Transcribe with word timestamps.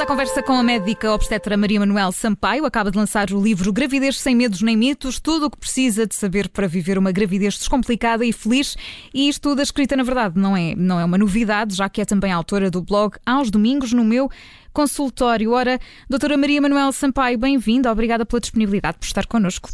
Vamos 0.00 0.12
à 0.12 0.16
conversa 0.16 0.42
com 0.42 0.54
a 0.54 0.62
médica 0.62 1.12
obstetra 1.12 1.58
Maria 1.58 1.78
Manuel 1.78 2.10
Sampaio. 2.10 2.64
Acaba 2.64 2.90
de 2.90 2.96
lançar 2.96 3.30
o 3.32 3.42
livro 3.42 3.70
Gravidez 3.70 4.18
Sem 4.18 4.34
Medos 4.34 4.62
Nem 4.62 4.74
Mitos, 4.74 5.20
tudo 5.20 5.44
o 5.44 5.50
que 5.50 5.58
precisa 5.58 6.06
de 6.06 6.14
saber 6.14 6.48
para 6.48 6.66
viver 6.66 6.96
uma 6.96 7.12
gravidez 7.12 7.58
descomplicada 7.58 8.24
e 8.24 8.32
feliz. 8.32 8.78
E 9.12 9.28
isto 9.28 9.54
da 9.54 9.62
escrita, 9.62 9.94
na 9.94 10.02
verdade, 10.02 10.40
não 10.40 10.56
é, 10.56 10.74
não 10.74 10.98
é 10.98 11.04
uma 11.04 11.18
novidade, 11.18 11.74
já 11.74 11.86
que 11.90 12.00
é 12.00 12.06
também 12.06 12.32
autora 12.32 12.70
do 12.70 12.80
blog 12.80 13.18
Aos 13.26 13.50
Domingos 13.50 13.92
no 13.92 14.02
meu 14.02 14.30
consultório. 14.72 15.52
Ora, 15.52 15.78
doutora 16.08 16.38
Maria 16.38 16.62
Manuel 16.62 16.92
Sampaio, 16.92 17.36
bem-vinda. 17.36 17.92
Obrigada 17.92 18.24
pela 18.24 18.40
disponibilidade 18.40 18.96
por 18.96 19.04
estar 19.04 19.26
connosco. 19.26 19.68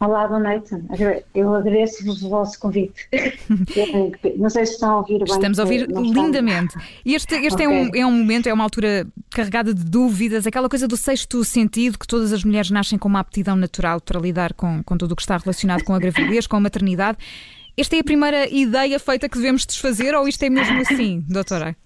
Olá, 0.00 0.26
boa 0.26 0.40
noite. 0.40 0.70
Eu 1.34 1.54
agradeço-vos 1.54 2.22
o 2.22 2.30
vosso 2.30 2.58
convite. 2.58 3.06
Não 4.38 4.48
sei 4.48 4.64
se 4.64 4.72
estão 4.72 4.92
a 4.92 4.96
ouvir 5.00 5.18
bem. 5.18 5.26
Estamos 5.26 5.58
a 5.58 5.62
ouvir 5.62 5.86
lindamente. 5.90 6.74
E 7.04 7.14
este, 7.14 7.34
este 7.34 7.52
okay. 7.52 7.66
é, 7.66 7.68
um, 7.68 7.90
é 7.94 8.06
um 8.06 8.10
momento, 8.10 8.46
é 8.46 8.52
uma 8.54 8.64
altura 8.64 9.06
carregada 9.30 9.74
de 9.74 9.84
dúvidas, 9.84 10.46
aquela 10.46 10.70
coisa 10.70 10.88
do 10.88 10.96
sexto 10.96 11.44
sentido, 11.44 11.98
que 11.98 12.06
todas 12.06 12.32
as 12.32 12.42
mulheres 12.42 12.70
nascem 12.70 12.98
com 12.98 13.08
uma 13.08 13.20
aptidão 13.20 13.56
natural 13.56 14.00
para 14.00 14.18
lidar 14.18 14.54
com, 14.54 14.82
com 14.82 14.96
tudo 14.96 15.12
o 15.12 15.16
que 15.16 15.20
está 15.20 15.36
relacionado 15.36 15.84
com 15.84 15.94
a 15.94 15.98
gravidez, 15.98 16.46
com 16.46 16.56
a 16.56 16.60
maternidade. 16.60 17.18
Esta 17.76 17.96
é 17.96 18.00
a 18.00 18.04
primeira 18.04 18.48
ideia 18.48 18.98
feita 18.98 19.28
que 19.28 19.36
devemos 19.36 19.66
desfazer 19.66 20.14
ou 20.14 20.26
isto 20.26 20.42
é 20.42 20.48
mesmo 20.48 20.80
assim, 20.80 21.22
doutora? 21.28 21.76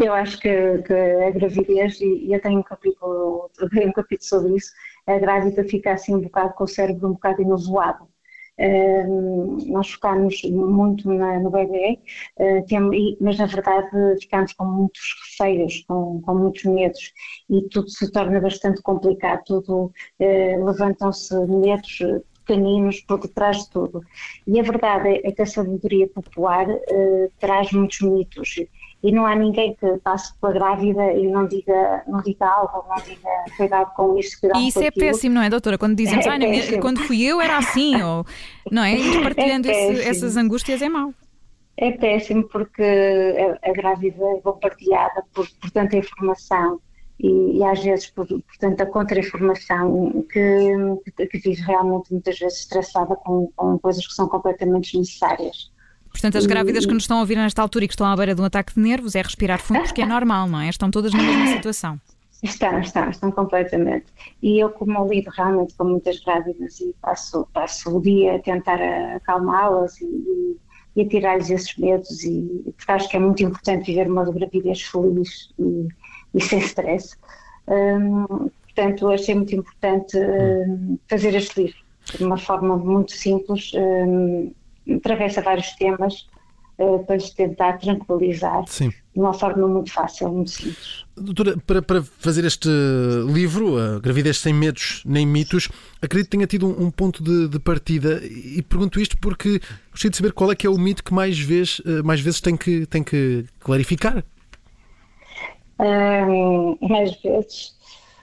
Eu 0.00 0.14
acho 0.14 0.38
que, 0.38 0.78
que 0.86 0.94
a 0.94 1.30
gravidez, 1.30 2.00
e 2.00 2.32
eu 2.32 2.40
tenho 2.40 2.60
um 2.60 2.62
capítulo, 2.62 3.50
um 3.60 3.92
capítulo 3.92 4.28
sobre 4.28 4.56
isso, 4.56 4.72
a 5.06 5.18
grávida 5.18 5.64
fica 5.64 5.92
assim 5.92 6.14
um 6.14 6.20
bocado 6.20 6.54
com 6.54 6.64
o 6.64 6.68
cérebro 6.68 7.08
um 7.08 7.12
bocado 7.12 7.42
enovoado. 7.42 8.08
Uh, 8.56 9.72
nós 9.72 9.90
focamos 9.90 10.40
muito 10.44 11.12
na, 11.12 11.40
no 11.40 11.50
bebê, 11.50 11.98
tem, 12.68 13.16
mas 13.20 13.36
na 13.36 13.46
verdade 13.46 13.88
ficamos 14.20 14.52
com 14.52 14.64
muitos 14.64 15.02
receios, 15.24 15.84
com, 15.88 16.22
com, 16.22 16.34
muitos 16.36 16.62
medos 16.62 17.12
e 17.50 17.62
tudo 17.62 17.90
se 17.90 18.12
torna 18.12 18.40
bastante 18.40 18.80
complicado, 18.80 19.42
tudo 19.44 19.92
uh, 20.20 20.64
levantam-se 20.64 21.34
medos 21.46 21.98
pequeninos 22.46 23.00
por 23.00 23.18
detrás 23.18 23.64
de 23.64 23.70
tudo. 23.70 24.00
E 24.46 24.60
a 24.60 24.62
verdade 24.62 25.20
é, 25.24 25.32
que 25.32 25.42
a 25.42 25.46
sabedoria 25.46 26.06
popular 26.08 26.66
traz 27.40 27.72
muitos 27.72 28.02
mitos 28.02 28.54
e 29.04 29.12
não 29.12 29.26
há 29.26 29.36
ninguém 29.36 29.74
que 29.74 29.86
passe 29.98 30.32
pela 30.40 30.54
grávida 30.54 31.12
e 31.12 31.28
não 31.28 31.46
diga, 31.46 32.02
não 32.08 32.22
diga 32.22 32.46
algo, 32.46 32.88
não 32.88 32.96
diga 33.04 33.28
cuidado 33.54 33.92
com 33.94 34.18
isto, 34.18 34.40
cuidado 34.40 34.58
E 34.58 34.68
isso 34.68 34.82
é 34.82 34.86
aquilo. 34.86 35.06
péssimo, 35.06 35.34
não 35.34 35.42
é, 35.42 35.50
doutora? 35.50 35.76
Quando 35.76 35.94
dizemos, 35.94 36.24
é 36.24 36.30
ah, 36.30 36.80
quando 36.80 37.00
fui 37.00 37.22
eu 37.22 37.38
era 37.38 37.58
assim, 37.58 38.00
ou, 38.02 38.24
não 38.72 38.82
é? 38.82 38.96
E 38.96 39.22
partilhando 39.22 39.68
é 39.68 39.92
esse, 39.92 40.08
essas 40.08 40.38
angústias 40.38 40.80
é 40.80 40.88
mau. 40.88 41.12
É 41.76 41.90
péssimo 41.90 42.44
porque 42.44 42.82
a, 42.82 43.68
a 43.68 43.72
grávida 43.74 44.24
é 44.24 44.40
bombardeada 44.40 45.22
por, 45.34 45.46
por 45.60 45.70
tanta 45.70 45.98
informação 45.98 46.80
e, 47.20 47.58
e, 47.58 47.62
às 47.62 47.84
vezes 47.84 48.06
por, 48.06 48.26
por 48.26 48.56
tanta 48.58 48.86
contra-informação 48.86 50.24
que, 50.32 51.26
que 51.26 51.38
vive 51.38 51.60
realmente 51.60 52.10
muitas 52.10 52.38
vezes 52.38 52.60
estressada 52.60 53.14
com, 53.16 53.52
com 53.54 53.78
coisas 53.78 54.06
que 54.06 54.14
são 54.14 54.26
completamente 54.28 54.92
desnecessárias. 54.92 55.73
Portanto, 56.14 56.38
as 56.38 56.46
grávidas 56.46 56.86
que 56.86 56.94
nos 56.94 57.02
estão 57.02 57.16
a 57.18 57.20
ouvir 57.20 57.34
nesta 57.34 57.60
altura 57.60 57.84
e 57.84 57.88
que 57.88 57.94
estão 57.94 58.06
à 58.06 58.16
beira 58.16 58.36
de 58.36 58.40
um 58.40 58.44
ataque 58.44 58.72
de 58.72 58.80
nervos 58.80 59.16
é 59.16 59.20
respirar 59.20 59.60
fundo 59.60 59.82
porque 59.82 60.00
é 60.00 60.06
normal, 60.06 60.48
não 60.48 60.60
é? 60.60 60.68
Estão 60.68 60.88
todas 60.88 61.12
na 61.12 61.20
mesma 61.20 61.48
situação. 61.48 62.00
Estão, 62.40 62.78
estão, 62.78 63.10
estão 63.10 63.32
completamente. 63.32 64.06
E 64.40 64.60
eu, 64.60 64.70
como 64.70 65.08
lido 65.08 65.28
realmente 65.30 65.74
com 65.74 65.84
muitas 65.84 66.20
grávidas 66.20 66.78
e 66.78 66.94
passo, 67.02 67.48
passo 67.52 67.96
o 67.96 68.00
dia 68.00 68.36
a 68.36 68.38
tentar 68.38 68.78
acalmá-las 69.16 70.00
e, 70.00 70.56
e 70.94 71.02
a 71.02 71.08
tirar-lhes 71.08 71.50
esses 71.50 71.76
medos, 71.76 72.22
e, 72.22 72.72
porque 72.76 72.92
acho 72.92 73.08
que 73.08 73.16
é 73.16 73.20
muito 73.20 73.42
importante 73.42 73.86
viver 73.86 74.08
uma 74.08 74.24
gravidez 74.30 74.82
feliz 74.82 75.52
e, 75.58 75.88
e 76.32 76.40
sem 76.40 76.60
stress. 76.60 77.16
Hum, 77.66 78.50
portanto, 78.62 79.08
achei 79.08 79.34
muito 79.34 79.56
importante 79.56 80.16
hum, 80.16 80.96
fazer 81.08 81.34
este 81.34 81.60
livro 81.60 81.78
de 82.16 82.24
uma 82.24 82.38
forma 82.38 82.76
muito 82.76 83.12
simples. 83.12 83.72
Hum, 83.74 84.52
atravessa 84.88 85.40
vários 85.40 85.72
temas 85.72 86.26
uh, 86.78 87.04
para 87.04 87.16
lhes 87.16 87.30
tentar 87.30 87.78
tranquilizar 87.78 88.64
Sim. 88.66 88.90
de 88.90 89.20
uma 89.20 89.32
forma 89.32 89.66
muito 89.66 89.92
fácil, 89.92 90.28
muito 90.30 90.50
simples. 90.50 91.04
Doutora, 91.16 91.56
para, 91.66 91.80
para 91.80 92.02
fazer 92.02 92.44
este 92.44 92.68
livro, 93.26 93.78
a 93.78 94.00
Gravidez 94.00 94.38
Sem 94.38 94.52
Medos 94.52 95.02
Nem 95.06 95.26
Mitos, 95.26 95.68
acredito 96.02 96.30
que 96.30 96.36
tenha 96.36 96.46
tido 96.46 96.66
um, 96.66 96.86
um 96.86 96.90
ponto 96.90 97.22
de, 97.22 97.48
de, 97.48 97.58
partida 97.60 98.20
e 98.24 98.60
pergunto 98.62 99.00
isto 99.00 99.16
porque 99.18 99.60
gostaria 99.90 100.10
de 100.10 100.16
saber 100.16 100.32
qual 100.32 100.50
é 100.50 100.56
que 100.56 100.66
é 100.66 100.70
o 100.70 100.78
mito 100.78 101.04
que 101.04 101.14
mais, 101.14 101.38
vez, 101.38 101.80
eh, 101.86 102.02
mais 102.02 102.20
vezes 102.20 102.40
tem 102.40 102.56
que, 102.56 102.84
tem 102.86 103.02
que 103.02 103.44
clarificar. 103.60 104.24
Um, 105.78 106.76
mais 106.80 107.14
vezes. 107.22 107.74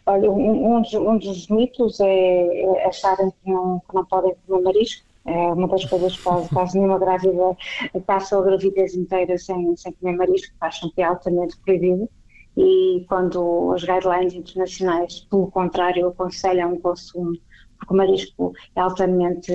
Olha, 0.05 0.29
um, 0.29 0.77
um, 0.77 0.81
dos, 0.81 0.93
um 0.93 1.17
dos 1.17 1.47
mitos 1.47 1.99
é, 1.99 2.63
é 2.63 2.87
acharem 2.87 3.31
que 3.31 3.49
não, 3.49 3.81
que 3.87 3.95
não 3.95 4.05
podem 4.05 4.33
comer 4.45 4.63
marisco 4.63 5.05
é 5.25 5.67
das 5.67 5.85
coisas 5.85 6.17
quase, 6.17 6.49
quase 6.49 6.77
nenhuma 6.77 6.99
grávida 6.99 7.55
passa 8.05 8.37
a 8.37 8.41
gravidez 8.41 8.95
inteira 8.95 9.37
sem, 9.37 9.75
sem 9.75 9.91
comer 9.93 10.17
marisco, 10.17 10.55
acham 10.59 10.89
que 10.91 11.01
é 11.01 11.05
altamente 11.05 11.57
proibido. 11.59 12.09
E 12.57 13.05
quando 13.07 13.71
as 13.73 13.83
guidelines 13.83 14.33
internacionais, 14.33 15.21
pelo 15.29 15.49
contrário, 15.51 16.07
aconselham 16.07 16.73
o 16.73 16.79
consumo, 16.79 17.33
porque 17.77 17.93
o 17.93 17.97
marisco 17.97 18.53
é 18.75 18.81
altamente. 18.81 19.53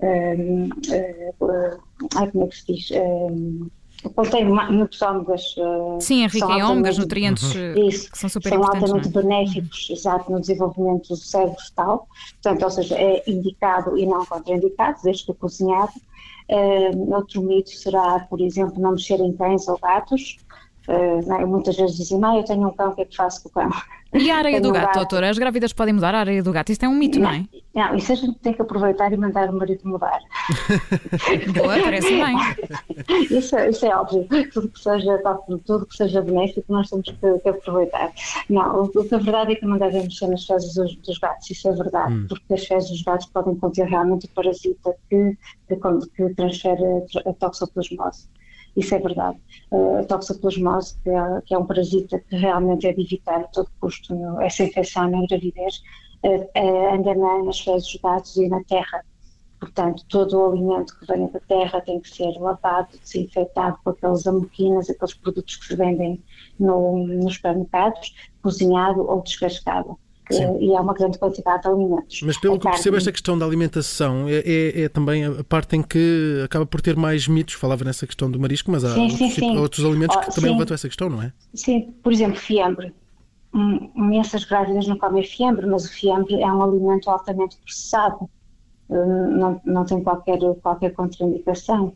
Um, 0.00 0.64
uh, 0.64 1.44
uh, 1.44 2.30
como 2.32 2.44
é 2.44 2.48
que 2.48 2.56
se 2.56 2.66
diz? 2.66 2.90
Um, 2.90 3.70
contém 4.10 4.44
muitos 4.44 5.00
ômegas. 5.02 5.54
Uh, 5.56 5.98
Sim, 6.00 6.24
é 6.24 6.26
rico 6.26 6.50
em 6.50 6.62
ômegas, 6.62 6.98
nutrientes 6.98 7.54
uhum. 7.54 7.88
isso, 7.88 8.10
que 8.10 8.18
são 8.18 8.28
super 8.28 8.48
são 8.50 8.58
importantes. 8.58 8.88
São 8.88 8.96
altamente 8.96 9.18
é? 9.18 9.22
benéficos, 9.22 9.88
exato, 9.90 10.32
no 10.32 10.40
desenvolvimento 10.40 11.08
do 11.08 11.16
cérebro 11.16 11.56
tal. 11.74 12.08
Portanto, 12.42 12.62
ou 12.62 12.70
seja, 12.70 12.96
é 12.96 13.22
indicado 13.26 13.96
e 13.98 14.06
não 14.06 14.24
contraindicado, 14.24 14.98
desde 15.02 15.26
que 15.26 15.34
cozinhado. 15.34 15.92
Uh, 16.50 17.14
outro 17.14 17.42
mito 17.42 17.70
será, 17.70 18.20
por 18.20 18.40
exemplo, 18.40 18.80
não 18.80 18.92
mexer 18.92 19.18
em 19.20 19.32
cães 19.32 19.66
ou 19.68 19.78
gatos. 19.78 20.36
Uh, 20.86 21.46
muitas 21.46 21.76
vezes 21.76 21.96
dizem, 21.96 22.20
ah, 22.22 22.36
eu 22.36 22.44
tenho 22.44 22.68
um 22.68 22.72
cão, 22.72 22.90
o 22.90 22.94
que 22.94 23.02
é 23.02 23.04
que 23.06 23.16
faço 23.16 23.42
com 23.42 23.48
o 23.48 23.52
cão? 23.52 23.70
E 24.14 24.30
a 24.30 24.36
areia 24.36 24.60
do 24.60 24.72
gato, 24.72 24.86
gato, 24.86 24.94
doutora? 24.96 25.28
As 25.28 25.38
grávidas 25.38 25.72
podem 25.72 25.94
mudar 25.94 26.14
a 26.14 26.20
areia 26.20 26.42
do 26.42 26.52
gato? 26.52 26.70
Isto 26.70 26.84
é 26.84 26.88
um 26.88 26.94
mito, 26.94 27.18
não, 27.18 27.30
não 27.30 27.36
é? 27.36 27.44
Não, 27.74 27.96
isso 27.96 28.12
a 28.12 28.14
gente 28.14 28.38
tem 28.38 28.54
que 28.54 28.62
aproveitar 28.62 29.12
e 29.12 29.16
mandar 29.16 29.50
o 29.50 29.52
marido 29.52 29.80
mudar. 29.84 30.20
Boa, 31.52 31.82
parece 31.82 32.08
bem. 32.14 32.36
Isso, 33.30 33.58
isso, 33.58 33.86
é 33.86 33.96
óbvio. 33.96 34.26
Tudo 34.52 34.68
que, 34.68 34.78
seja, 34.78 35.20
tudo 35.66 35.86
que 35.86 35.96
seja 35.96 36.22
benéfico, 36.22 36.72
nós 36.72 36.88
temos 36.88 37.06
que, 37.08 37.38
que 37.40 37.48
aproveitar. 37.48 38.12
Não, 38.48 38.82
o, 38.82 38.88
que 38.88 39.14
a 39.14 39.18
verdade 39.18 39.52
é 39.52 39.56
que 39.56 39.66
não 39.66 39.78
devemos 39.78 40.04
mexer 40.04 40.28
nas 40.28 40.46
fezes 40.46 40.74
dos, 40.74 40.94
dos, 40.96 41.18
gatos, 41.18 41.50
isso 41.50 41.68
é 41.68 41.72
verdade, 41.72 42.14
hum. 42.14 42.26
porque 42.28 42.54
as 42.54 42.64
fezes 42.64 42.90
dos 42.90 43.02
gatos 43.02 43.26
podem 43.26 43.56
conter 43.56 43.86
realmente 43.86 44.26
o 44.26 44.28
parasita 44.30 44.94
que, 45.10 45.36
que, 45.68 45.76
que 46.16 46.34
transfere 46.34 46.82
a 47.26 47.32
toxoplasmose. 47.32 48.28
Isso 48.76 48.94
é 48.94 48.98
verdade. 48.98 49.38
Uh, 49.70 49.98
a 49.98 50.04
toxoplasmose, 50.04 50.96
que 51.02 51.10
é, 51.10 51.40
que 51.46 51.54
é, 51.54 51.58
um 51.58 51.66
parasita 51.66 52.18
que 52.18 52.36
realmente 52.36 52.86
é 52.86 52.92
de 52.92 53.02
evitar 53.02 53.40
a 53.40 53.44
todo 53.44 53.70
custo 53.80 54.14
essa 54.40 54.64
infecção 54.64 55.08
na 55.10 55.26
gravidez, 55.26 55.82
uh, 56.24 56.42
uh, 56.58 56.94
anda 56.94 57.14
na, 57.14 57.44
nas 57.44 57.60
fezes 57.60 57.92
dos 57.92 58.00
gatos 58.02 58.36
e 58.36 58.48
na 58.48 58.62
terra. 58.64 59.04
Portanto, 59.60 60.04
todo 60.08 60.38
o 60.38 60.52
alimento 60.52 60.98
que 60.98 61.06
venha 61.06 61.28
da 61.28 61.40
terra 61.40 61.80
tem 61.80 62.00
que 62.00 62.10
ser 62.10 62.36
lavado, 62.38 62.98
desinfetado 62.98 63.78
com 63.82 63.90
aquelas 63.90 64.26
amoquinas, 64.26 64.90
aqueles 64.90 65.14
produtos 65.14 65.56
que 65.56 65.66
se 65.66 65.76
vendem 65.76 66.22
no, 66.58 67.06
nos 67.06 67.36
supermercados, 67.36 68.14
cozinhado 68.42 69.08
ou 69.08 69.22
descascado. 69.22 69.98
Sim. 70.30 70.58
e 70.58 70.74
há 70.74 70.80
uma 70.80 70.94
grande 70.94 71.18
quantidade 71.18 71.62
de 71.62 71.68
alimentos. 71.68 72.22
Mas 72.22 72.38
pelo 72.38 72.54
a 72.54 72.58
que 72.58 72.68
percebo, 72.68 72.96
esta 72.96 73.12
questão 73.12 73.38
da 73.38 73.44
alimentação 73.44 74.26
é, 74.28 74.38
é, 74.38 74.82
é, 74.82 74.88
também 74.88 75.24
a 75.24 75.44
parte 75.44 75.76
em 75.76 75.82
que 75.82 76.40
acaba 76.44 76.64
por 76.64 76.80
ter 76.80 76.96
mais 76.96 77.28
mitos. 77.28 77.54
Falava 77.54 77.84
nessa 77.84 78.06
questão 78.06 78.30
do 78.30 78.40
marisco, 78.40 78.70
mas 78.70 78.84
há 78.84 78.94
sim, 78.94 79.02
outros, 79.02 79.34
sim, 79.34 79.58
outros, 79.58 79.84
alimentos 79.84 80.16
que 80.16 80.30
oh, 80.30 80.34
também 80.34 80.52
levantam 80.52 80.74
essa 80.74 80.88
questão, 80.88 81.10
não 81.10 81.22
é? 81.22 81.32
Sim, 81.52 81.94
por 82.02 82.12
exemplo, 82.12 82.38
fiambre. 82.38 82.94
Hum, 83.52 83.90
imensas 83.94 84.44
grávidas 84.44 84.86
não 84.86 84.96
comem 84.98 85.22
fiambre, 85.22 85.66
mas 85.66 85.84
o 85.84 85.92
fiambre 85.92 86.40
é 86.40 86.46
um 86.46 86.62
alimento 86.62 87.10
altamente 87.10 87.56
processado. 87.58 88.28
Hum, 88.88 89.30
não, 89.36 89.60
não 89.64 89.84
tem 89.84 90.02
qualquer, 90.02 90.38
qualquer 90.62 90.92
contraindicação. 90.92 91.94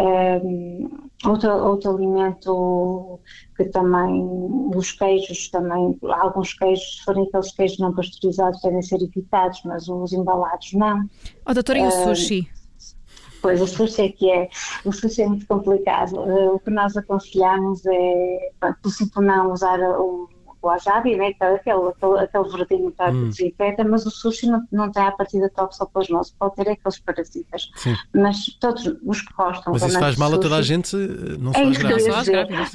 Um, 0.00 0.88
outro, 1.26 1.50
outro 1.50 1.90
alimento 1.90 3.20
que 3.54 3.64
também, 3.66 4.26
os 4.74 4.92
queijos 4.92 5.50
também, 5.50 5.98
alguns 6.08 6.54
queijos, 6.54 6.96
se 6.96 7.04
forem 7.04 7.24
aqueles 7.24 7.52
queijos 7.52 7.78
não 7.78 7.94
pasteurizados, 7.94 8.62
devem 8.62 8.80
ser 8.80 9.02
evitados, 9.02 9.60
mas 9.64 9.88
os 9.88 10.12
embalados 10.12 10.72
não. 10.72 11.04
Oh, 11.46 11.52
doutora, 11.52 11.80
e 11.80 11.86
o 11.86 11.90
sushi? 11.90 12.48
Pois, 13.42 13.60
o 13.60 13.66
sushi 13.66 14.02
é 14.02 14.08
que 14.10 14.30
é, 14.30 14.48
o 14.84 14.92
sushi 14.92 15.22
é 15.22 15.28
muito 15.28 15.46
complicado. 15.46 16.16
Uh, 16.16 16.54
o 16.54 16.60
que 16.60 16.70
nós 16.70 16.96
aconselhamos 16.96 17.84
é, 17.86 18.50
por 18.60 18.90
exemplo, 18.90 19.22
não 19.22 19.52
usar 19.52 19.80
o 19.80 20.28
wasabi, 20.62 21.16
né? 21.16 21.28
aquele, 21.28 21.56
aquele, 21.56 22.18
aquele 22.18 22.48
verdinho 22.48 22.90
para 22.92 23.12
hum. 23.12 23.28
desinfeta, 23.28 23.84
mas 23.84 24.06
o 24.06 24.10
sushi 24.10 24.46
não, 24.46 24.62
não 24.70 24.90
tem 24.90 25.02
a 25.02 25.12
partida 25.12 25.50
toxoplasmose, 25.50 26.34
pode 26.38 26.56
ter 26.56 26.68
aqueles 26.68 26.98
parasitas. 27.00 27.70
Sim. 27.76 27.96
Mas 28.14 28.36
todos 28.60 28.86
os 29.04 29.22
que 29.22 29.32
gostam. 29.34 29.72
Mas 29.72 29.82
isso 29.82 29.98
faz 29.98 30.16
mal 30.16 30.32
a 30.32 30.38
toda 30.38 30.56
a 30.56 30.62
gente, 30.62 30.96
não 30.96 31.52
só 31.52 32.18
às 32.18 32.28
grávidas. 32.28 32.72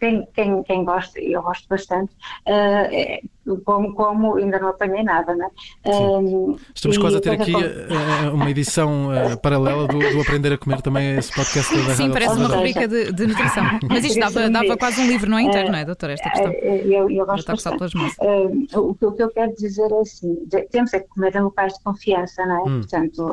Quem, 0.00 0.26
quem, 0.34 0.62
quem 0.62 0.84
gosta, 0.84 1.20
eu 1.20 1.42
gosto 1.42 1.68
bastante, 1.68 2.12
uh, 2.46 3.28
como, 3.64 3.94
como 3.94 4.36
ainda 4.36 4.58
não 4.58 4.68
apanhei 4.68 5.02
nada, 5.02 5.34
né? 5.34 5.48
Um, 5.86 6.56
Estamos 6.74 6.98
quase 6.98 7.16
a 7.16 7.20
ter 7.20 7.30
aqui 7.30 7.54
uh, 7.54 8.34
uma 8.34 8.50
edição 8.50 9.08
uh, 9.08 9.38
paralela 9.38 9.86
do, 9.86 9.98
do, 9.98 10.20
Aprender 10.20 10.52
a 10.52 10.58
Comer 10.58 10.82
também, 10.82 11.16
esse 11.16 11.32
podcast 11.34 11.74
da 11.86 11.94
Sim, 11.94 12.10
parece 12.10 12.36
uma 12.36 12.48
rubrica 12.48 12.86
de, 12.86 13.12
de, 13.12 13.26
nutrição. 13.26 13.64
Mas 13.88 14.04
isto 14.04 14.20
dava, 14.20 14.50
dava 14.50 14.76
quase 14.76 15.00
um 15.00 15.06
livro, 15.06 15.30
não 15.30 15.38
é 15.38 15.42
inteiro, 15.42 15.70
não 15.70 15.78
é, 15.78 15.84
doutora, 15.84 16.12
esta 16.12 16.28
questão? 16.30 16.52
Eu, 16.52 17.10
eu 17.18 17.26
gosto 17.26 17.46
bastante. 17.46 17.96
Uh, 18.20 18.80
o, 18.80 18.90
o, 18.90 19.12
que 19.12 19.22
eu 19.22 19.30
quero 19.30 19.54
dizer 19.54 19.90
é 19.90 20.00
assim, 20.00 20.36
temos 20.70 20.92
é 20.94 21.00
que 21.00 21.08
comer 21.08 21.34
em 21.36 21.40
locais 21.40 21.74
de 21.74 21.84
confiança, 21.84 22.44
não 22.46 22.56
é? 22.56 22.70
Hum. 22.70 22.80
Portanto, 22.80 23.30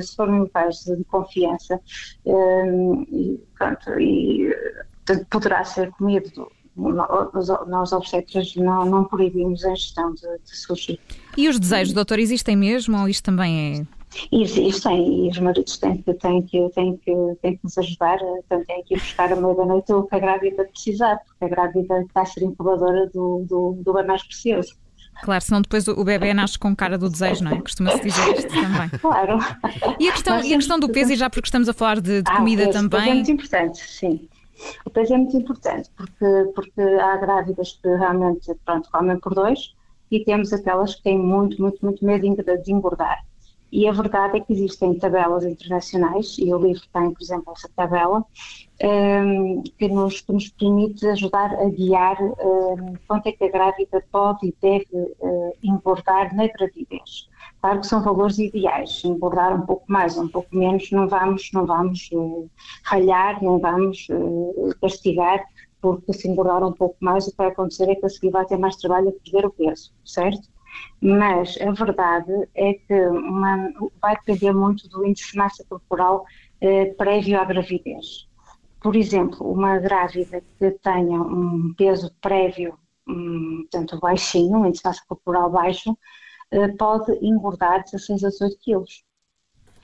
se 0.00 0.16
forem 0.16 0.40
locais 0.40 0.76
de 0.84 1.04
confiança, 1.04 1.80
e, 2.26 3.40
pronto, 3.56 4.00
e 4.00 4.54
poderá 5.30 5.64
ser 5.64 5.90
comido 5.92 6.48
nós 6.78 7.92
obstetras 7.92 8.54
não, 8.54 8.84
não 8.84 9.04
proibimos 9.04 9.64
a 9.64 9.72
ingestão 9.72 10.14
de, 10.14 10.20
de 10.44 10.56
sushi. 10.56 11.00
E 11.36 11.48
os 11.48 11.58
desejos, 11.58 11.92
doutor, 11.92 12.20
existem 12.20 12.56
mesmo 12.56 12.96
ou 13.00 13.08
isto 13.08 13.24
também 13.24 13.80
é 13.80 13.97
Existem 14.32 15.26
e 15.26 15.30
os 15.30 15.38
maridos 15.38 15.78
têm 15.78 16.02
que, 16.02 16.14
têm 16.14 16.42
que, 16.42 16.68
têm 16.70 16.96
que, 16.96 17.12
têm 17.42 17.56
que 17.56 17.64
nos 17.64 17.78
ajudar, 17.78 18.18
então 18.44 18.64
têm 18.64 18.82
que 18.84 18.94
ir 18.94 18.98
buscar 18.98 19.32
a 19.32 19.36
meia 19.36 19.54
da 19.54 19.64
noite 19.64 19.92
o 19.92 20.02
que 20.04 20.14
a 20.14 20.18
grávida 20.18 20.64
precisar, 20.64 21.18
porque 21.26 21.44
a 21.44 21.48
grávida 21.48 22.02
está 22.02 22.22
a 22.22 22.26
ser 22.26 22.42
incubadora 22.44 23.08
do, 23.08 23.44
do, 23.48 23.78
do 23.82 23.92
bem 23.92 24.06
mais 24.06 24.22
precioso. 24.22 24.74
Claro, 25.22 25.42
senão 25.42 25.60
depois 25.60 25.88
o 25.88 26.04
bebê 26.04 26.32
nasce 26.32 26.58
com 26.58 26.74
cara 26.76 26.96
do 26.96 27.10
desejo, 27.10 27.42
não 27.42 27.52
é? 27.52 27.60
Costuma-se 27.60 28.02
dizer 28.02 28.38
isto 28.38 28.52
também. 28.52 28.88
Claro. 29.00 29.38
E 29.98 30.08
a 30.08 30.12
questão, 30.12 30.44
e 30.44 30.54
a 30.54 30.56
questão 30.56 30.78
do 30.78 30.88
peso, 30.88 31.12
e 31.12 31.16
já 31.16 31.28
porque 31.28 31.46
estamos 31.46 31.68
a 31.68 31.72
falar 31.72 32.00
de, 32.00 32.22
de 32.22 32.30
ah, 32.30 32.36
comida 32.36 32.66
peso, 32.66 32.78
também. 32.78 33.00
Peso 33.00 33.10
é 33.10 33.14
muito 33.14 33.30
importante, 33.32 33.78
sim. 33.78 34.28
O 34.84 34.90
peso 34.90 35.14
é 35.14 35.16
muito 35.16 35.36
importante 35.36 35.90
porque, 35.96 36.52
porque 36.54 36.80
há 36.80 37.16
grávidas 37.16 37.78
que 37.82 37.88
realmente 37.88 38.52
pronto, 38.64 38.88
comem 38.90 39.18
por 39.18 39.34
dois 39.34 39.74
e 40.10 40.24
temos 40.24 40.52
aquelas 40.52 40.94
que 40.94 41.02
têm 41.02 41.18
muito, 41.18 41.60
muito, 41.60 41.84
muito 41.84 42.04
medo 42.04 42.22
de 42.62 42.72
engordar. 42.72 43.18
E 43.70 43.86
a 43.86 43.92
verdade 43.92 44.38
é 44.38 44.40
que 44.40 44.52
existem 44.52 44.98
tabelas 44.98 45.44
internacionais, 45.44 46.36
e 46.38 46.52
o 46.52 46.58
livro 46.58 46.82
tem, 46.92 47.12
por 47.12 47.22
exemplo, 47.22 47.52
essa 47.54 47.68
tabela, 47.76 48.24
um, 48.82 49.62
que, 49.76 49.88
nos, 49.88 50.20
que 50.20 50.32
nos 50.32 50.48
permite 50.48 51.06
ajudar 51.06 51.52
a 51.54 51.68
guiar 51.68 52.16
um, 52.22 52.94
quanto 53.06 53.26
é 53.26 53.32
que 53.32 53.44
a 53.44 53.50
grávida 53.50 54.02
pode 54.10 54.46
e 54.46 54.54
deve 54.60 54.86
uh, 55.20 55.52
engordar 55.62 56.34
na 56.34 56.46
gravidez. 56.46 57.28
Claro 57.60 57.80
que 57.80 57.86
são 57.86 58.02
valores 58.02 58.38
ideais, 58.38 59.02
engordar 59.04 59.54
um 59.54 59.66
pouco 59.66 59.84
mais 59.88 60.16
ou 60.16 60.24
um 60.24 60.28
pouco 60.28 60.54
menos, 60.56 60.90
não 60.92 61.08
vamos, 61.08 61.50
não 61.52 61.66
vamos 61.66 62.08
uh, 62.12 62.48
ralhar, 62.84 63.42
não 63.42 63.58
vamos 63.58 64.06
uh, 64.10 64.74
castigar, 64.80 65.44
porque 65.80 66.12
se 66.12 66.28
engordar 66.28 66.64
um 66.64 66.72
pouco 66.72 66.96
mais, 67.00 67.26
o 67.26 67.30
que 67.30 67.36
vai 67.36 67.48
acontecer 67.48 67.88
é 67.90 67.94
que 67.94 68.06
a 68.06 68.08
seguir 68.08 68.30
vai 68.30 68.46
ter 68.46 68.56
mais 68.56 68.76
trabalho 68.76 69.08
a 69.08 69.12
perder 69.12 69.46
o 69.46 69.50
peso, 69.50 69.92
certo? 70.04 70.48
Mas 71.00 71.56
a 71.60 71.70
verdade 71.70 72.48
é 72.54 72.74
que 72.74 73.06
uma, 73.08 73.72
vai 74.00 74.16
depender 74.16 74.52
muito 74.52 74.88
do 74.88 75.06
índice 75.06 75.32
de 75.32 75.38
massa 75.38 75.64
corporal 75.64 76.24
eh, 76.60 76.86
prévio 76.94 77.40
à 77.40 77.44
gravidez. 77.44 78.26
Por 78.80 78.96
exemplo, 78.96 79.48
uma 79.50 79.78
grávida 79.78 80.42
que 80.58 80.70
tenha 80.72 81.20
um 81.20 81.72
peso 81.74 82.12
prévio, 82.20 82.76
um, 83.06 83.58
portanto, 83.62 83.98
baixinho, 84.00 84.58
um 84.58 84.66
índice 84.66 84.82
de 84.82 84.88
massa 84.88 85.02
corporal 85.06 85.50
baixo, 85.50 85.96
eh, 86.50 86.68
pode 86.68 87.12
engordar 87.24 87.84
16 87.84 88.24
a 88.24 88.28
18 88.30 88.58
quilos. 88.58 89.04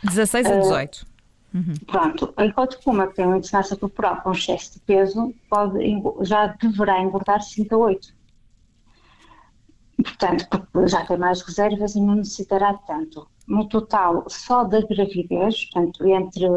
16 0.02 0.46
a 0.46 0.58
18? 0.58 0.96
Uh, 0.96 1.06
eh, 1.06 1.58
uhum. 1.58 1.74
Pronto, 1.86 2.34
enquanto 2.38 2.78
que 2.80 2.90
uma 2.90 3.06
que 3.06 3.14
tem 3.14 3.26
um 3.26 3.36
índice 3.36 3.52
de 3.52 3.56
massa 3.56 3.76
corporal 3.76 4.20
com 4.22 4.32
excesso 4.32 4.74
de 4.74 4.80
peso, 4.80 5.32
pode, 5.48 5.78
já 6.22 6.48
deverá 6.48 7.00
engordar 7.00 7.40
5 7.40 7.72
a 7.72 7.78
8 7.78 8.23
portanto, 10.04 10.46
já 10.86 11.04
tem 11.06 11.16
mais 11.16 11.40
reservas 11.42 11.94
e 11.94 12.00
não 12.00 12.16
necessitará 12.16 12.74
tanto. 12.86 13.26
No 13.46 13.68
total, 13.68 14.24
só 14.28 14.64
da 14.64 14.80
gravidez, 14.80 15.66
portanto, 15.66 16.06
entre 16.06 16.48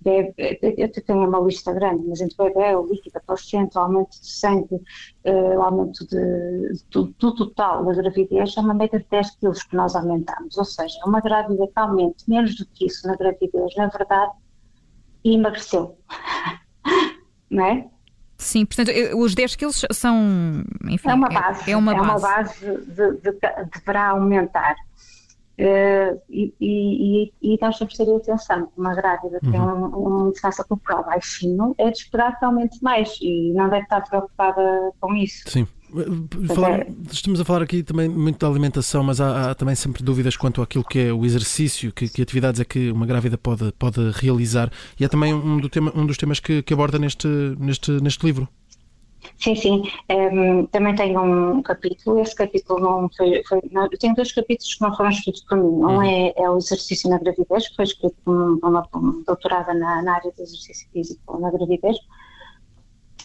bebê, 0.00 0.58
eu 0.78 0.90
tenho 0.90 1.28
uma 1.28 1.40
lista 1.40 1.72
grande, 1.72 2.06
mas 2.08 2.20
entre 2.20 2.36
bebê, 2.36 2.74
o 2.74 2.86
líquido, 2.86 3.18
a 3.18 3.20
placenta, 3.20 3.78
o 3.78 3.82
aumento 3.82 4.18
de 4.18 4.26
sangue, 4.26 4.74
uh, 4.74 5.56
o 5.56 5.62
aumento 5.62 6.06
de, 6.06 6.72
do, 6.90 7.14
do, 7.18 7.34
total 7.34 7.84
da 7.84 7.94
gravidez, 7.94 8.56
é 8.56 8.60
uma 8.60 8.72
média 8.72 8.98
de 8.98 9.06
10 9.10 9.36
quilos 9.36 9.62
que 9.62 9.76
nós 9.76 9.94
aumentamos. 9.94 10.56
Ou 10.56 10.64
seja, 10.64 10.98
uma 11.06 11.20
grávida 11.20 11.66
que 11.66 11.78
aumente 11.78 12.28
menos 12.28 12.56
do 12.56 12.66
que 12.66 12.86
isso 12.86 13.06
na 13.06 13.16
gravidez, 13.16 13.74
na 13.76 13.88
verdade, 13.88 14.32
emagreceu. 15.24 15.98
não 17.50 17.64
é? 17.64 17.90
Sim, 18.42 18.66
portanto, 18.66 18.90
os 19.16 19.34
10 19.34 19.56
quilos 19.56 19.84
são. 19.92 20.64
Enfim, 20.84 21.08
é 21.08 21.14
uma 21.14 21.28
base. 21.28 21.70
É, 21.70 21.72
é 21.72 21.76
uma, 21.76 21.92
é 21.92 22.00
uma 22.00 22.18
base, 22.18 22.60
de, 22.60 22.76
de, 22.86 23.32
de, 23.32 23.38
deverá 23.72 24.08
aumentar. 24.08 24.74
Uh, 25.58 26.20
e, 26.30 26.52
e, 26.60 27.32
e, 27.42 27.58
nós 27.60 27.78
temos 27.78 27.96
que 27.96 28.04
ter 28.04 28.16
atenção, 28.16 28.72
uma 28.76 28.94
grávida 28.94 29.38
que 29.38 29.46
uhum. 29.46 29.52
tem 29.52 29.60
um, 29.60 30.26
um 30.26 30.30
descanso 30.30 30.66
corporal 30.66 31.04
baixinho, 31.04 31.74
é 31.78 31.90
de 31.90 31.98
esperar 31.98 32.38
que 32.38 32.44
aumente 32.44 32.82
mais 32.82 33.16
e 33.20 33.52
não 33.52 33.68
deve 33.68 33.84
estar 33.84 34.00
preocupada 34.00 34.92
com 34.98 35.14
isso. 35.14 35.48
Sim. 35.48 35.68
Falar, 36.54 36.86
estamos 37.10 37.40
a 37.40 37.44
falar 37.44 37.62
aqui 37.62 37.82
também 37.82 38.08
muito 38.08 38.38
da 38.38 38.46
alimentação, 38.46 39.02
mas 39.02 39.20
há, 39.20 39.50
há, 39.50 39.54
também 39.54 39.74
sempre 39.74 40.02
dúvidas 40.02 40.36
quanto 40.36 40.62
àquilo 40.62 40.84
que 40.84 40.98
é 40.98 41.12
o 41.12 41.24
exercício, 41.24 41.92
que, 41.92 42.08
que, 42.08 42.22
atividades 42.22 42.60
é 42.60 42.64
que 42.64 42.90
uma 42.90 43.04
grávida 43.04 43.36
pode, 43.36 43.72
pode 43.72 44.00
realizar. 44.12 44.70
E 44.98 45.04
é 45.04 45.08
também 45.08 45.34
um, 45.34 45.58
do 45.58 45.68
tema, 45.68 45.92
um 45.94 46.06
dos 46.06 46.16
temas 46.16 46.40
que, 46.40 46.62
que 46.62 46.72
aborda 46.72 46.98
neste, 46.98 47.28
neste, 47.58 47.90
neste 48.00 48.24
livro. 48.24 48.48
Sim, 49.38 49.54
sim. 49.54 49.82
Um, 50.10 50.66
também 50.66 50.94
tenho 50.94 51.20
um 51.22 51.62
capítulo. 51.62 52.20
Esse 52.20 52.34
capítulo 52.34 52.80
não 52.80 53.10
foi. 53.16 53.42
foi 53.48 53.60
não, 53.70 53.84
eu 53.84 53.98
tenho 53.98 54.14
dois 54.14 54.32
capítulos 54.32 54.74
que 54.74 54.82
não 54.82 54.96
foram 54.96 55.10
escritos 55.10 55.42
por 55.42 55.58
mim. 55.58 55.64
Um 55.64 55.84
uhum. 55.84 56.02
é, 56.02 56.32
é, 56.36 56.50
o 56.50 56.56
exercício 56.56 57.10
na 57.10 57.18
gravidez, 57.18 57.68
que 57.68 57.76
foi 57.76 57.84
escrito 57.84 58.16
por 58.24 58.34
uma, 58.34 58.88
uma 58.94 59.22
doutorada 59.26 59.74
na, 59.74 60.02
na 60.02 60.14
área 60.14 60.32
do 60.32 60.42
exercício 60.42 60.88
físico 60.92 61.38
na 61.38 61.50
gravidez 61.50 61.96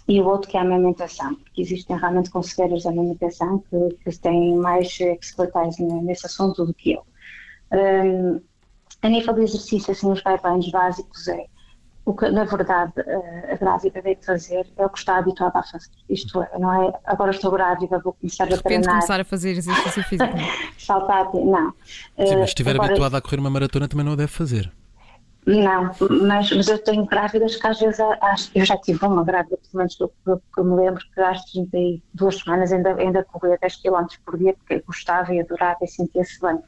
e 0.07 0.21
o 0.21 0.25
outro 0.25 0.50
que 0.50 0.56
é 0.56 0.59
a 0.62 0.63
amamentação, 0.63 1.36
porque 1.36 1.62
existem 1.62 1.98
realmente 1.98 2.30
conselheiros 2.30 2.83
de 2.83 2.88
amamentação 2.88 3.59
que, 3.59 3.98
que 4.04 4.18
têm 4.19 4.56
mais 4.56 4.88
expertise 5.00 5.83
nesse 5.83 6.25
assunto 6.25 6.65
do 6.65 6.74
que 6.74 6.94
eu. 6.94 7.04
Um, 7.74 8.42
a 9.01 9.09
nível 9.09 9.33
de 9.33 9.42
exercício, 9.42 9.92
assim, 9.92 10.09
os 10.09 10.21
guidelines 10.21 10.71
básicos 10.71 11.27
é 11.27 11.45
o 12.07 12.13
que, 12.13 12.30
na 12.30 12.46
verdade, 12.46 12.93
a 13.51 13.55
grávida 13.58 14.01
deve 14.01 14.24
fazer 14.25 14.65
é 14.77 14.86
o 14.86 14.89
que 14.89 14.98
está 14.98 15.17
habituada 15.17 15.60
a 15.60 15.63
fazer. 15.63 15.89
Isto 16.10 16.41
é, 16.41 16.58
não 16.58 16.74
é 16.74 16.93
agora 17.03 17.32
estou 17.32 17.51
grávida, 17.51 18.00
vou 18.00 18.13
começar 18.13 18.46
a 18.46 18.58
treinar. 18.58 18.91
começar 18.91 19.20
a 19.20 19.25
fazer 19.25 19.51
exercício 19.51 20.03
físico. 20.03 20.32
Saltar, 20.79 21.25
não. 21.34 21.74
Sim, 22.15 22.15
mas 22.15 22.27
se 22.27 22.43
estiver 22.46 22.75
agora, 22.75 22.91
habituada 22.91 23.17
a 23.17 23.22
correr 23.22 23.39
uma 23.39 23.50
maratona, 23.50 23.89
também 23.89 24.05
não 24.05 24.13
a 24.13 24.15
deve 24.15 24.32
fazer. 24.32 24.72
Não, 25.48 25.92
mas, 26.27 26.51
mas 26.51 26.68
eu 26.68 26.77
tenho 26.77 27.06
grávidas 27.06 27.56
que 27.56 27.66
às 27.66 27.80
vezes, 27.80 27.98
acho, 28.01 28.51
eu 28.54 28.66
já 28.66 28.75
tive 28.75 29.06
uma 29.06 29.24
grávida, 29.24 29.56
pelo 29.56 29.77
menos 29.77 29.96
que 29.96 30.04
eu, 30.04 30.10
que 30.10 30.60
eu 30.60 30.66
me 30.66 30.75
lembro, 30.75 31.01
que 31.13 31.22
às 31.22 31.42
32 31.46 32.39
semanas 32.39 32.74
ainda, 32.74 32.94
ainda 32.96 33.24
corria 33.24 33.58
10 33.62 33.77
km 33.77 34.06
por 34.25 34.38
dia, 34.38 34.54
porque 34.56 34.84
gostava 34.86 35.34
e 35.34 35.39
adorava 35.39 35.77
e 35.82 35.88
sentia-se 35.88 36.42
bem. 36.42 36.60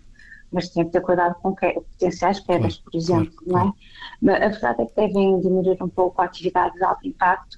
Mas 0.49 0.69
tinha 0.69 0.85
que 0.85 0.91
ter 0.91 1.01
cuidado 1.01 1.35
com 1.41 1.53
que, 1.53 1.73
potenciais 1.73 2.39
quedas, 2.39 2.77
por 2.77 2.95
exemplo, 2.95 3.33
claro, 3.49 3.75
não 4.21 4.33
é? 4.33 4.39
Mas 4.39 4.43
a 4.43 4.47
verdade 4.47 4.81
é 4.81 4.85
que 4.85 4.95
devem 4.95 5.39
diminuir 5.41 5.83
um 5.83 5.89
pouco 5.89 6.21
a 6.21 6.25
atividade 6.25 6.73
de 6.75 6.83
alto 6.83 7.05
impacto. 7.05 7.57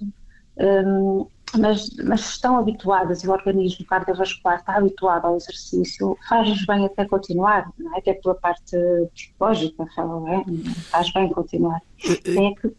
Um, 0.57 1.27
mas, 1.57 1.89
mas 2.03 2.21
estão 2.21 2.57
habituadas 2.57 3.23
e 3.23 3.27
o 3.27 3.31
organismo 3.31 3.85
cardiovascular 3.85 4.59
está 4.59 4.77
habituado 4.77 5.25
ao 5.25 5.37
exercício, 5.37 6.17
faz 6.27 6.65
bem 6.65 6.85
até 6.85 7.05
continuar, 7.05 7.69
não 7.77 7.95
é? 7.95 7.99
até 7.99 8.13
pela 8.13 8.35
parte 8.35 8.77
psicológica, 9.13 9.83
é? 9.83 10.63
faz 10.89 11.11
bem 11.13 11.29
continuar. 11.29 11.81
Tem 12.23 12.55
que 12.55 12.73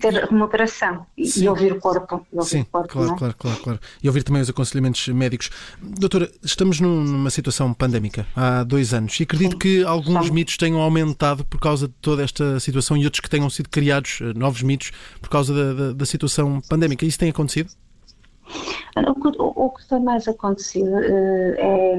ter 0.00 0.30
moderação 0.30 1.06
e, 1.16 1.28
e, 1.38 1.48
ouvir 1.48 1.72
o 1.72 1.78
corpo. 1.78 2.26
Ouvir 2.32 2.48
Sim, 2.48 2.60
o 2.60 2.66
corpo, 2.66 2.88
claro, 2.88 3.12
é? 3.12 3.16
claro, 3.16 3.34
claro, 3.38 3.60
claro. 3.62 3.80
E 4.02 4.08
ouvir 4.08 4.22
também 4.22 4.40
os 4.40 4.48
aconselhamentos 4.48 5.06
médicos. 5.08 5.50
Doutora, 5.80 6.30
estamos 6.42 6.80
numa 6.80 7.30
situação 7.30 7.72
pandémica 7.74 8.26
há 8.34 8.62
dois 8.64 8.94
anos 8.94 9.18
e 9.20 9.24
acredito 9.24 9.52
Sim, 9.52 9.58
que 9.58 9.84
alguns 9.84 10.30
mitos 10.30 10.56
tenham 10.56 10.80
aumentado 10.80 11.44
por 11.44 11.60
causa 11.60 11.88
de 11.88 11.94
toda 12.00 12.22
esta 12.22 12.58
situação 12.60 12.96
e 12.96 13.04
outros 13.04 13.20
que 13.20 13.28
tenham 13.28 13.50
sido 13.50 13.68
criados, 13.68 14.20
eh, 14.22 14.32
novos 14.34 14.62
mitos, 14.62 14.92
por 15.20 15.28
causa 15.28 15.52
da, 15.52 15.72
da, 15.74 15.92
da 15.92 16.06
situação 16.06 16.60
pandémica. 16.68 17.04
Isso 17.04 17.18
tem 17.18 17.28
acontecido? 17.28 17.70
O 18.96 19.14
que, 19.14 19.38
o 19.38 19.70
que 19.70 19.88
tem 19.88 20.00
mais 20.00 20.26
acontecido 20.26 20.90
uh, 20.90 21.54
é, 21.58 21.94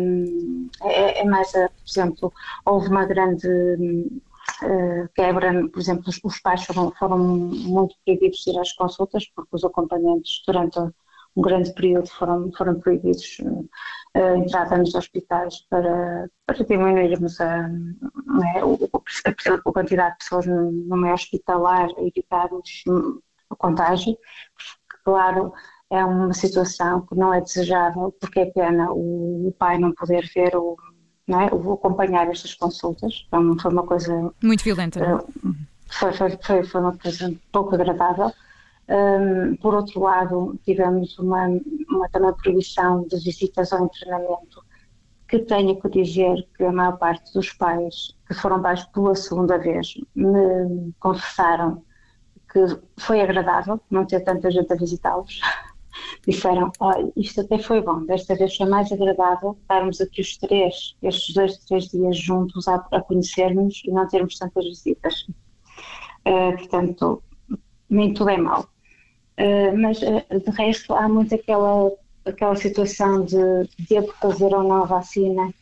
é, 0.81 1.21
é, 1.21 1.25
mais, 1.25 1.53
a, 1.53 1.69
por 1.69 1.87
exemplo, 1.87 2.33
houve 2.65 2.87
uma 2.87 3.05
grande 3.05 3.47
uh, 3.47 5.09
quebra, 5.13 5.67
por 5.69 5.79
exemplo, 5.79 6.05
os, 6.23 6.39
pais 6.39 6.65
foram, 6.65 6.91
foram 6.93 7.19
muito 7.19 7.95
proibidos 8.03 8.39
de 8.39 8.49
ir 8.51 8.59
às 8.59 8.73
consultas 8.73 9.27
porque 9.35 9.49
os 9.51 9.63
acompanhantes 9.63 10.41
durante 10.47 10.79
um 10.79 11.41
grande 11.41 11.71
período 11.73 12.07
foram, 12.09 12.51
foram 12.53 12.79
proibidos 12.79 13.37
a 14.15 14.19
uh, 14.19 14.37
entrada 14.37 14.75
nos 14.77 14.95
hospitais 14.95 15.61
para, 15.69 16.27
para 16.47 16.65
diminuirmos 16.65 17.39
a, 17.39 17.69
é, 18.55 18.59
a, 18.59 19.53
a, 19.53 19.61
quantidade 19.71 20.13
de 20.13 20.17
pessoas 20.17 20.47
no, 20.47 20.97
meio 20.97 21.13
hospitalar, 21.13 21.89
evitarmos 21.99 22.83
o 22.87 23.55
contágio. 23.55 24.17
Claro, 25.03 25.53
é 25.89 26.03
uma 26.03 26.33
situação 26.33 27.01
que 27.01 27.15
não 27.15 27.33
é 27.33 27.41
desejável, 27.41 28.13
porque 28.19 28.41
é 28.41 28.45
pena 28.45 28.91
o, 28.91 29.53
pai 29.57 29.77
não 29.77 29.93
poder 29.93 30.29
ver 30.35 30.55
o, 30.55 30.77
não 31.27 31.41
é, 31.41 31.53
o 31.53 31.73
acompanhar 31.73 32.27
estas 32.29 32.53
consultas. 32.53 33.25
Então, 33.27 33.57
foi 33.59 33.71
uma 33.71 33.85
coisa. 33.85 34.33
Muito 34.43 34.63
violenta, 34.63 34.99
é? 34.99 35.17
Foi, 35.89 36.11
foi, 36.13 36.37
foi, 36.41 36.63
foi 36.63 36.81
uma 36.81 36.97
coisa 36.97 37.33
pouco 37.51 37.75
agradável. 37.75 38.31
Um, 38.89 39.55
por 39.57 39.73
outro 39.73 39.99
lado, 40.01 40.59
tivemos 40.63 41.17
uma, 41.19 41.47
uma 41.89 42.09
também 42.09 42.33
proibição 42.33 43.05
de 43.07 43.17
visitas 43.17 43.73
ao 43.73 43.85
internamento, 43.85 44.63
que 45.27 45.39
tenho 45.39 45.79
que 45.79 45.89
dizer 45.89 46.47
que 46.55 46.63
a 46.63 46.71
maior 46.71 46.97
parte 46.97 47.33
dos 47.33 47.51
pais 47.53 48.15
que 48.27 48.33
foram 48.33 48.61
pais 48.61 48.85
pela 48.85 49.13
segunda 49.13 49.57
vez 49.57 49.93
me 50.15 50.93
confessaram 50.99 51.83
que 52.51 52.79
foi 52.97 53.19
agradável 53.19 53.79
não 53.91 54.05
ter 54.05 54.21
tanta 54.21 54.49
gente 54.49 54.71
a 54.71 54.75
visitá-los. 54.75 55.41
Disseram, 56.27 56.71
olha, 56.79 57.11
isto 57.15 57.41
até 57.41 57.57
foi 57.57 57.81
bom, 57.81 58.05
desta 58.05 58.35
vez 58.35 58.55
foi 58.55 58.67
mais 58.67 58.91
agradável 58.91 59.57
estarmos 59.61 59.99
aqui 60.01 60.21
os 60.21 60.37
três, 60.37 60.95
estes 61.01 61.33
dois, 61.33 61.57
três 61.65 61.87
dias 61.87 62.17
juntos 62.17 62.67
a, 62.67 62.75
a 62.91 63.01
conhecermos 63.01 63.81
e 63.85 63.91
não 63.91 64.07
termos 64.07 64.37
tantas 64.37 64.65
visitas. 64.65 65.27
Uh, 66.27 66.57
portanto, 66.57 67.23
nem 67.89 68.13
tudo 68.13 68.29
é 68.29 68.37
mau. 68.37 68.67
Uh, 69.39 69.77
mas 69.77 70.01
uh, 70.01 70.39
de 70.39 70.51
resto 70.51 70.93
há 70.93 71.07
muito 71.07 71.35
aquela, 71.35 71.91
aquela 72.25 72.55
situação 72.55 73.23
de 73.23 73.37
devo 73.87 74.11
fazer 74.19 74.53
ou 74.53 74.63
não 74.63 74.83
a 74.83 74.85
vacina 74.85 75.53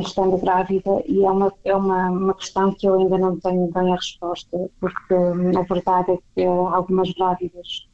estando 0.00 0.36
grávida 0.38 1.02
e 1.06 1.24
é 1.24 1.30
uma, 1.30 1.52
é 1.64 1.74
uma, 1.74 2.10
uma 2.10 2.34
questão 2.34 2.72
que 2.74 2.86
eu 2.86 2.98
ainda 2.98 3.18
não 3.18 3.38
tenho 3.38 3.70
bem 3.72 3.92
a 3.92 3.96
resposta, 3.96 4.70
porque 4.80 5.14
a 5.14 5.62
verdade 5.62 6.12
é 6.12 6.18
que 6.34 6.44
algumas 6.44 7.12
grávidas, 7.12 7.88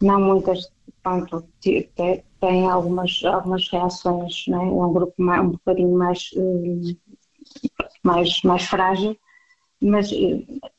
não 0.00 0.20
muitas, 0.20 0.70
pronto, 1.02 1.44
têm 1.60 2.68
algumas, 2.68 3.20
algumas 3.24 3.68
reações, 3.70 4.44
né? 4.48 4.56
é 4.56 4.60
um 4.60 4.92
grupo 4.92 5.14
mais, 5.16 5.44
um 5.44 5.50
bocadinho 5.50 5.96
mais, 5.96 6.30
eh, 6.36 6.96
mais, 8.02 8.42
mais 8.42 8.64
frágil, 8.64 9.16
mas 9.80 10.10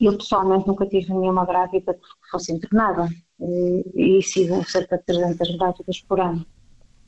eu 0.00 0.16
pessoalmente 0.16 0.66
nunca 0.66 0.86
tive 0.86 1.12
nenhuma 1.12 1.44
grávida 1.44 1.94
que 1.94 2.30
fosse 2.30 2.52
internada 2.52 3.08
e, 3.40 4.18
e 4.18 4.22
sigo 4.22 4.64
cerca 4.64 4.96
de 4.96 5.04
300 5.04 5.56
grávidas 5.56 6.00
por 6.00 6.20
ano. 6.20 6.46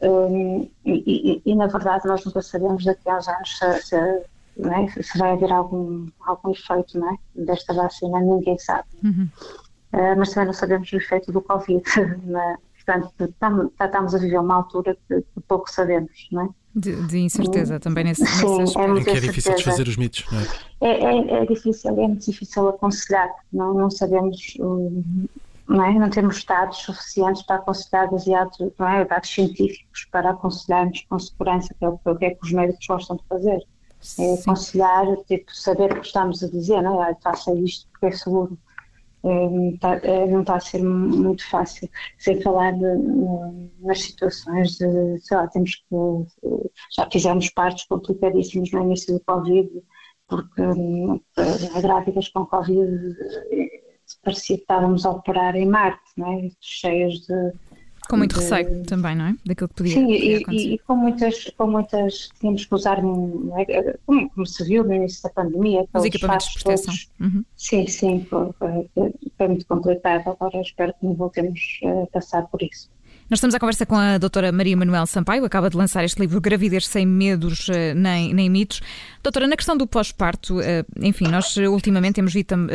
Um, 0.02 0.68
e, 0.85 1.40
e, 1.46 1.54
na 1.54 1.66
verdade 1.68 2.06
nós 2.06 2.23
nunca 2.23 2.42
sabemos 2.42 2.85
daqui 2.85 3.08
a 3.08 3.16
uns 3.16 3.28
anos 3.28 3.58
se, 3.58 3.82
se, 3.82 3.96
é? 3.96 5.02
se 5.02 5.18
vai 5.18 5.32
haver 5.32 5.50
algum, 5.50 6.06
algum 6.20 6.50
efeito 6.50 7.02
é? 7.02 7.16
desta 7.35 7.73
vacina, 7.73 8.20
ninguém 8.20 8.58
sabe. 8.58 8.88
Uhum. 9.02 9.28
Uh, 9.94 10.18
mas 10.18 10.35
também 10.35 10.49
não 10.49 10.52
sabemos 10.52 10.92
o 10.92 10.96
efeito 10.96 11.32
do 11.32 11.40
Covid. 11.40 11.82
Né? 12.25 12.56
Portanto, 12.87 13.35
estamos 13.81 14.14
a 14.14 14.19
viver 14.19 14.38
uma 14.38 14.55
altura 14.55 14.97
que, 15.09 15.21
que 15.21 15.40
pouco 15.49 15.71
sabemos, 15.71 16.28
não 16.31 16.43
é? 16.43 16.49
De, 16.75 16.95
de 17.07 17.19
incerteza 17.19 17.81
também 17.81 18.05
nesse, 18.05 18.25
Sim, 18.26 18.59
nesse 18.59 18.78
é, 18.78 19.05
que 19.05 19.11
é 19.11 19.21
difícil 19.21 19.55
desfazer 19.55 19.88
os 19.88 19.97
mitos, 19.97 20.25
não 20.31 20.38
é? 20.38 20.45
É, 20.83 21.05
é, 21.05 21.43
é 21.43 21.47
difícil, 21.47 21.90
é 21.90 22.07
muito 22.07 22.31
difícil 22.31 22.69
aconselhar, 22.69 23.31
não, 23.52 23.75
não 23.75 23.90
sabemos 23.90 24.57
não, 25.69 25.85
é? 25.85 25.93
não 25.95 26.11
temos 26.11 26.45
dados 26.45 26.78
suficientes 26.78 27.43
para 27.43 27.57
aconselhar 27.57 28.11
baseados, 28.11 28.59
não 28.78 28.88
é? 28.88 29.05
dados 29.05 29.31
científicos 29.31 30.07
para 30.12 30.31
aconselharmos 30.31 31.05
com 31.09 31.19
segurança, 31.19 31.75
que 31.78 31.85
é 31.85 31.88
o, 31.88 31.99
que, 31.99 32.25
é 32.25 32.31
que 32.31 32.45
os 32.45 32.52
médicos 32.52 32.87
gostam 32.87 33.16
de 33.16 33.25
fazer. 33.28 33.66
É 34.21 34.35
aconselhar, 34.35 35.05
tipo, 35.26 35.52
saber 35.55 35.93
o 35.93 36.00
que 36.00 36.07
estamos 36.07 36.43
a 36.45 36.49
dizer, 36.49 36.83
não 36.83 37.02
é? 37.02 37.16
Faça 37.23 37.52
isto 37.55 37.88
porque 37.90 38.07
é 38.07 38.11
seguro. 38.12 38.57
É, 39.26 39.50
não, 39.50 39.71
está, 39.71 39.97
é, 39.97 40.40
está 40.40 40.54
a 40.54 40.61
ser 40.61 40.83
muito 40.85 41.45
fácil, 41.50 41.90
sem 42.16 42.40
falar 42.42 42.73
de, 42.73 42.87
nas 43.80 44.00
situações 44.00 44.76
de, 44.78 45.18
sei 45.21 45.37
lá, 45.37 45.49
temos 45.49 45.75
que, 45.75 45.85
já 46.95 47.09
fizemos 47.11 47.50
partes 47.50 47.87
complicadíssimas 47.87 48.71
no 48.71 48.83
início 48.83 49.14
do 49.14 49.25
Covid, 49.25 49.68
porque 50.28 50.62
eh, 50.62 51.80
grávidas 51.80 52.28
com 52.28 52.47
Covid 52.47 53.16
parecia 54.23 54.56
que 54.56 54.62
estávamos 54.62 55.04
a 55.04 55.11
operar 55.11 55.56
em 55.56 55.66
Marte, 55.66 56.04
não 56.16 56.33
é? 56.33 56.49
cheias 56.61 57.14
de. 57.14 57.52
Com 58.08 58.16
muito 58.16 58.34
de... 58.34 58.40
receio 58.40 58.84
também, 58.84 59.16
não 59.16 59.26
é? 59.26 59.36
Daquilo 59.44 59.68
que 59.68 59.75
podia, 59.75 59.94
Sim, 59.94 60.06
podia 60.06 60.42
e, 60.50 60.75
e, 60.75 60.78
com 60.78 60.96
muitas, 60.96 61.44
com 61.56 61.66
muitas, 61.66 62.28
tínhamos 62.40 62.64
que 62.64 62.75
usar, 62.75 62.98
é? 62.98 63.96
como, 64.06 64.30
como, 64.30 64.46
se 64.46 64.64
viu 64.64 64.84
no 64.84 64.94
início 64.94 65.22
da 65.22 65.30
pandemia, 65.30 65.86
os 65.92 66.04
equipamentos 66.04 66.46
de 66.48 66.62
proteção. 66.62 66.94
Uhum. 67.20 67.44
Sim, 67.56 67.86
sim, 67.86 68.26
foi, 68.28 68.50
foi, 68.58 68.90
foi, 69.36 69.48
muito 69.48 69.66
complicado. 69.66 70.28
Agora 70.28 70.60
espero 70.60 70.92
que 70.94 71.06
não 71.06 71.14
voltemos 71.14 71.80
a 71.84 72.06
passar 72.06 72.46
por 72.46 72.62
isso. 72.62 72.88
Nós 73.28 73.38
estamos 73.38 73.56
à 73.56 73.59
conversa 73.59 73.85
com 73.85 73.97
a 73.97 74.18
doutora 74.18 74.52
Maria 74.52 74.76
Manuel 74.76 75.04
Sampaio, 75.04 75.45
acaba 75.45 75.68
de 75.68 75.76
lançar 75.76 76.04
este 76.04 76.21
livro 76.21 76.40
Gravidez 76.40 76.87
Sem 76.87 77.04
Medos 77.04 77.68
eh, 77.68 77.92
nem, 77.92 78.33
nem 78.33 78.49
Mitos. 78.49 78.80
Doutora, 79.21 79.49
na 79.49 79.56
questão 79.56 79.76
do 79.76 79.85
pós-parto, 79.85 80.61
eh, 80.61 80.85
enfim, 81.00 81.26
nós 81.26 81.56
ultimamente 81.56 82.14
temos 82.14 82.33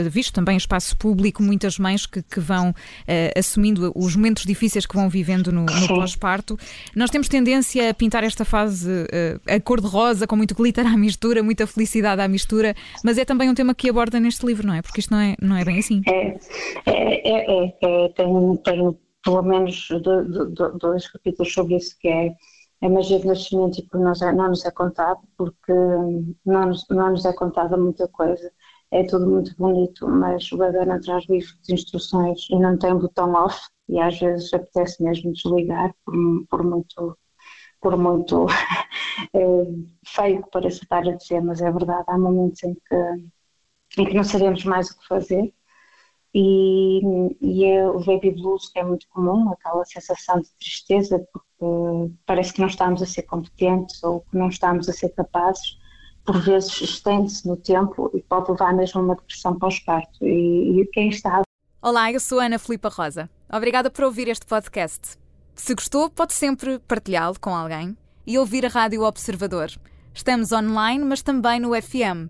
visto 0.10 0.34
também 0.34 0.58
espaço 0.58 0.98
público 0.98 1.42
muitas 1.42 1.80
mães 1.80 2.06
que, 2.06 2.22
que 2.22 2.42
vão 2.42 2.76
assumindo 3.34 3.94
os 3.96 4.18
momentos 4.18 4.44
difíceis 4.44 4.86
que 4.86 4.94
vão 4.94 5.08
vivendo 5.08 5.54
no, 5.54 5.66
no 5.66 5.88
pós-parto. 5.88 6.58
Nós 6.94 7.10
temos 7.10 7.30
tendência 7.30 7.90
a 7.90 7.94
pintar 7.94 8.26
esta 8.26 8.44
fase 8.44 8.90
a 9.48 9.58
cor-de-rosa, 9.62 10.28
com 10.28 10.36
muito 10.36 10.54
glitter 10.54 10.86
à 10.86 10.98
mistura, 10.98 11.42
muita 11.42 11.66
felicidade 11.66 12.22
à 12.22 12.28
mistura, 12.28 12.76
mas 13.06 13.18
é 13.18 13.24
também 13.24 13.50
um 13.50 13.54
tema 13.54 13.74
que 13.74 13.90
aborda 13.90 14.20
neste 14.20 14.46
livro, 14.46 14.68
não 14.68 14.74
é? 14.74 14.82
Porque 14.82 15.00
isto 15.00 15.12
não 15.12 15.20
é, 15.22 15.36
não 15.42 15.56
é 15.56 15.64
bem 15.64 15.80
assim. 15.80 16.02
É, 16.06 16.38
é, 16.88 17.30
é, 17.30 17.46
é, 17.48 17.68
é 17.82 18.10
tem, 18.10 18.58
tem 18.66 18.98
pelo 19.24 19.42
menos 19.44 19.88
dois 20.80 21.08
capítulos 21.10 21.54
sobre 21.54 21.76
isso, 21.78 21.96
que 22.00 22.08
é 22.08 22.36
a 22.82 22.90
magia 22.90 23.20
do 23.20 23.28
nascimento 23.28 23.80
e 23.80 23.88
por 23.88 24.00
nós 24.00 24.20
não 24.22 24.50
nos 24.50 24.66
é 24.66 24.72
contado, 24.72 25.20
porque 25.38 25.72
não 26.46 26.68
nos, 26.68 26.86
não 26.90 27.12
nos 27.12 27.26
é 27.26 27.34
contada 27.34 27.78
muita 27.78 28.08
coisa. 28.08 28.52
É 28.92 29.04
tudo 29.06 29.28
muito 29.30 29.56
bonito, 29.56 30.08
mas 30.08 30.52
o 30.52 30.58
bebê 30.58 30.86
não 30.86 31.00
traz 31.00 31.26
livro 31.30 31.54
de 31.64 31.74
instruções 31.74 32.48
e 32.50 32.60
não 32.60 32.78
tem 32.78 32.94
botão 32.98 33.34
off 33.34 33.58
e 33.88 34.00
às 34.00 34.20
vezes 34.20 34.54
apetece 34.54 35.02
mesmo 35.04 35.32
desligar 35.34 35.94
por, 36.06 36.14
por 36.50 36.64
muito 36.64 37.18
por 37.82 37.98
muito 37.98 38.48
é, 39.34 39.40
feio 40.08 40.44
que 40.44 40.50
pareça 40.52 40.84
estar 40.84 41.08
a 41.08 41.16
dizer, 41.16 41.42
mas 41.42 41.62
é 41.62 41.72
verdade, 41.72 42.06
há 42.08 42.18
momentos 42.18 42.64
em 42.64 42.74
que, 42.76 42.96
em 44.02 44.06
que 44.06 44.14
não 44.14 44.24
sabemos 44.24 44.64
mais 44.66 44.90
o 44.92 45.00
que 45.00 45.08
fazer 45.08 45.54
e, 46.34 47.02
e 47.42 47.66
é 47.66 47.88
o 47.88 48.00
baby 48.00 48.32
blues 48.32 48.72
é 48.76 48.84
muito 48.84 49.08
comum, 49.10 49.52
aquela 49.52 49.84
sensação 49.86 50.40
de 50.40 50.50
tristeza 50.60 51.20
porque 51.32 52.14
parece 52.26 52.54
que 52.54 52.62
não 52.62 52.68
estamos 52.68 53.02
a 53.02 53.06
ser 53.06 53.24
competentes 53.24 54.02
ou 54.04 54.22
que 54.22 54.38
não 54.38 54.50
estamos 54.50 54.88
a 54.88 54.94
ser 54.94 55.10
capazes, 55.10 55.78
por 56.26 56.40
vezes 56.40 56.82
estende-se 56.82 57.48
no 57.48 57.58
tempo 57.58 58.10
e 58.14 58.22
pode 58.22 58.50
levar 58.52 58.74
mesmo 58.74 59.02
a 59.02 59.04
uma 59.04 59.16
depressão 59.16 59.58
pós-parto. 59.58 60.26
E, 60.26 60.82
e 60.82 60.86
quem 60.88 61.10
está. 61.10 61.42
Olá, 61.82 62.12
eu 62.12 62.20
sou 62.20 62.40
Ana 62.40 62.58
Filipa 62.58 62.90
Rosa. 62.90 63.30
Obrigada 63.52 63.90
por 63.90 64.06
ouvir 64.06 64.28
este 64.28 64.46
podcast. 64.46 65.18
Se 65.56 65.76
gostou, 65.76 66.10
pode 66.10 66.34
sempre 66.34 66.80
partilhá-lo 66.80 67.40
com 67.40 67.54
alguém 67.54 67.98
e 68.26 68.38
ouvir 68.38 68.66
a 68.66 68.70
Rádio 68.70 69.04
Observador. 69.04 69.70
Estamos 70.14 70.52
online, 70.52 71.04
mas 71.04 71.22
também 71.22 71.60
no 71.60 71.80
FM 71.80 72.30